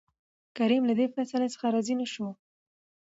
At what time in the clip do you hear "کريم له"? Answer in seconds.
0.57-0.93